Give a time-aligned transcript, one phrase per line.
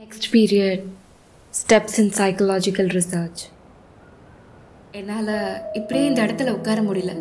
[0.00, 0.82] Next period
[1.54, 3.40] steps in psychological research
[4.90, 5.32] என்னால்
[5.72, 7.12] இப்படியே இந்த இடத்துல உட்கார முடியல.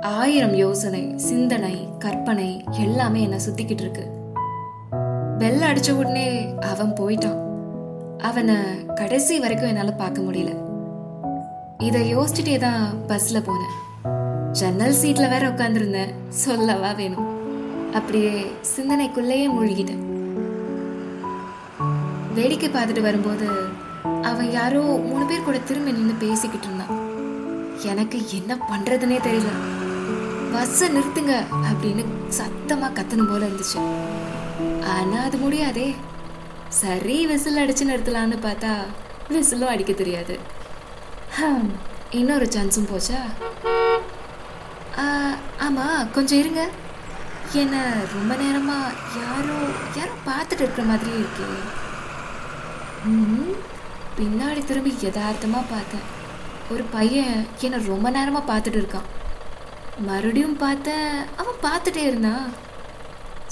[0.00, 4.04] ஆயிரம் யோசனை சிந்தனை கற்பனை எல்லாமே என்னை சுத்திக்கிட்டு இருக்கு.
[5.38, 7.40] பெல் அடிச்ச உடனே அவன் போயிட்டான்.
[8.18, 10.54] அவனை கடைசி வரைக்கும் என்னால் பார்க்க முடியல.
[11.78, 13.76] இதை யோசிச்சுட்டே தான் பஸ்ஸில் போனேன்.
[14.52, 17.28] ஜன்னல் சீட்டில் வேற உட்காந்துருந்தேன் சொல்லவா வேணும்.
[17.92, 18.46] அப்படியே
[18.76, 20.19] சிந்தனைக்குள்ளேயே மூழ்கிட்டேன்.
[22.34, 23.48] வேடிக்கை பார்த்துட்டு வரும்போது
[24.22, 26.94] அவன் யாரோ மூணு பேர் கூட திரும்பி நின்று பேசிக்கிட்டு இருந்தான்
[27.82, 29.50] எனக்கு என்ன பண்றதுனே தெரியல.
[30.52, 31.34] பஸ்ஸை நிறுத்துங்க
[31.70, 32.04] அப்படின்னு
[32.38, 33.80] சத்தமா கத்தணும் போல இருந்துச்சு.
[34.84, 35.94] ஆனா அது முடியாதே.
[36.68, 38.72] சரி விசில் அடிச்சு நிறுத்தலான்னு பார்த்தா
[39.28, 40.38] விசிலும் அடிக்க தெரியாது.
[42.10, 43.20] இன்னொரு சான்ஸும் போச்சா?
[44.98, 45.04] ஆ,
[45.58, 46.68] ஆமா கொஞ்சம் இருங்க.
[47.52, 48.78] என்ன ரொம்ப நேரமா
[49.20, 49.58] யாரோ
[49.96, 51.50] யாரோ பார்த்துட்டு இருக்கிற மாதிரி இருக்கே.
[54.16, 56.06] பின்னாடி திரும்பி யதார்த்தமாக பார்த்தேன்.
[56.72, 59.06] ஒரு பையன் என்னை ரொம்ப நேரமாக பார்த்துட்டு இருக்கான்.
[60.08, 61.08] மறுபடியும் பார்த்தேன்
[61.40, 62.44] அவன் பார்த்துட்டே இருந்தான்.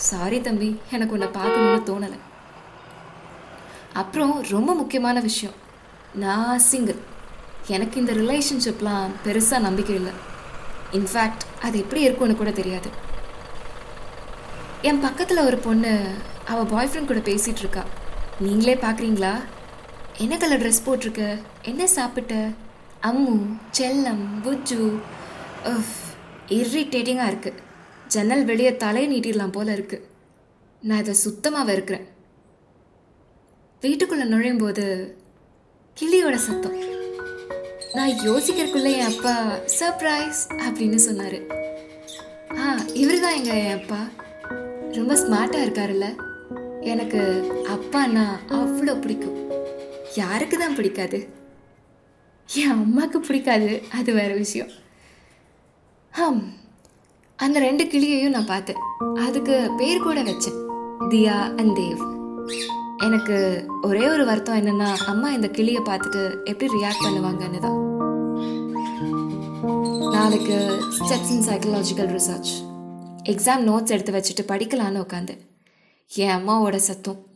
[0.08, 2.19] சாரி தம்பி எனக்கு உன்னை பார்க்கணும்னு தோணலை.
[4.02, 5.56] அப்புறம் ரொம்ப முக்கியமான விஷயம்.
[6.24, 7.00] நான் சிங்கிள்
[7.76, 10.12] எனக்கு இந்த ரிலேஷன்ஷிப்லாம் பெருசாக நம்பிக்கை இல்லை.
[10.98, 12.91] இன்ஃபேக்ட் அது எப்படி இருக்கும்னு கூட தெரியாது.
[14.91, 15.94] என் பக்கத்தில் ஒரு பொண்ணு
[16.52, 17.84] அவள் பாய் ஃப்ரெண்ட் கூட பேசிகிட்டு இருக்கா.
[18.44, 19.33] நீங்களே பார்க்குறீங்களா
[20.22, 21.25] என்ன கலர் ட்ரெஸ் போட்டிருக்க?
[21.70, 22.34] என்ன சாப்பிட்ட?
[23.08, 23.34] அம்மு
[23.78, 24.84] செல்லம் புஜ்ஜு
[26.59, 27.62] இரிட்டேட்டிங்காக இருக்குது
[28.14, 30.06] ஜன்னல் வெளியே தலையை நீட்டிடலாம் போல் இருக்குது
[30.83, 32.06] நான் இதை சுத்தமாக வெறுக்கிறேன்
[33.83, 34.86] வீட்டுக்குள்ளே நுழையும் போது
[35.97, 36.78] கிளியோட சத்தம்.
[37.97, 39.34] நான் யோசிக்கிறதுக்குள்ளே என் அப்பா
[39.78, 41.39] சர்ப்ரைஸ் அப்படின்னு சொன்னார்.
[42.59, 42.65] ஆ
[43.03, 44.00] இவர் தான் எங்கள் என் அப்பா.
[44.98, 46.09] ரொம்ப ஸ்மார்ட்டாக இருக்காருல்ல.
[46.83, 49.50] எனக்கு அப்பான்னா அவ்வளோ பிடிக்கும்.
[50.15, 51.28] யாருக்கு தான் பிடிக்காது?
[52.55, 53.83] என் அம்மாவுக்கு பிடிக்காது.
[53.93, 54.69] அது வேற விஷயம்.
[56.11, 56.53] ஹம்
[57.37, 58.77] அந்த ரெண்டு கிளியையும் நான் பார்த்தேன்.
[59.15, 60.66] அதுக்கு பேர் கூட வச்சேன்.
[61.00, 62.16] தியா அண்ட் தேவ்.
[62.99, 67.87] எனக்கு ஒரே ஒரு வருத்தம் என்னன்னா அம்மா இந்த கிளியை பார்த்துட்டு எப்படி ரியாக்ட் பண்ணுவாங்கன்னு தான்.
[70.10, 72.50] நாளைக்கு steps in psychological research
[73.25, 75.47] exam notes எடுத்து வச்சுட்டு படிக்கலான்னு உட்காந்தேன்
[76.14, 77.26] என் அம்மாவோட சத்தம்.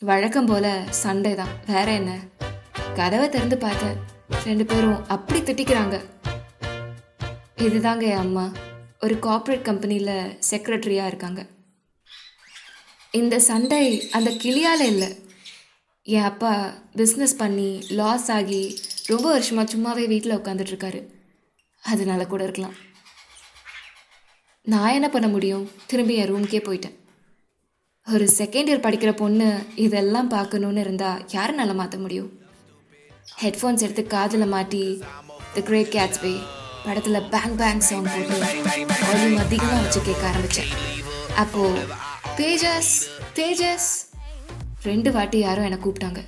[0.00, 2.20] வழக்கம் போல சண்டை தான் வேற என்ன?
[2.94, 3.96] கதவை திறந்து பார்த்தேன்
[4.44, 6.04] ரெண்டு பேரும் அப்படி திட்டிக்கிறாங்க.
[7.56, 8.52] இதுதாங்க என் அம்மா.
[9.00, 11.46] ஒரு கார்ப்பரேட் கம்பெனியில் செக்ரட்டரியாக இருக்காங்க.
[13.10, 15.10] இந்த சண்டை அந்த கிளியால் இல்லை.
[16.02, 21.06] என் அப்பா பிஸ்னஸ் பண்ணி லாஸ் ஆகி ரொம்ப வருஷமாக சும்மாவே வீட்டில் உட்காந்துட்ருக்காரு
[21.82, 22.74] அதனால கூட இருக்கலாம்.
[24.62, 25.70] நான் என்ன பண்ண முடியும்?
[25.86, 27.00] திரும்பி என் ரூம்க்கே போயிட்டேன்.
[28.06, 29.46] ஒரு செகண்ட் இயர் படிக்கிற பொண்ணு
[29.84, 32.30] இதெல்லாம் பார்க்கணுன்னு இருந்தால் யாருனால மாற்ற முடியும்?
[33.42, 34.82] ஹெட்ஃபோன்ஸ் எடுத்து காதில் மாட்டி
[35.54, 36.32] த கிரேட் கேட்ஸ்வே
[36.84, 38.38] படத்தில் பேங் பேங் சாங் போட்டு
[39.02, 40.72] வால்யூம் அதிகமாக வச்சு கேட்க ஆரம்பித்தேன்
[41.42, 41.86] அப்போது
[42.40, 42.92] தேஜஸ்
[43.38, 43.90] தேஜஸ்.
[44.88, 46.22] ரெண்டு வாட்டி யாரும் என்னை கூப்பிட்டாங்க.